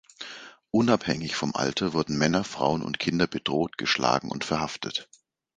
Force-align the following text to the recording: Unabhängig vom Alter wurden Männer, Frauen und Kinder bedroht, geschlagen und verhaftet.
Unabhängig 0.71 1.35
vom 1.35 1.53
Alter 1.55 1.93
wurden 1.93 2.17
Männer, 2.17 2.43
Frauen 2.43 2.81
und 2.81 2.97
Kinder 2.97 3.27
bedroht, 3.27 3.77
geschlagen 3.77 4.31
und 4.31 4.43
verhaftet. 4.43 5.07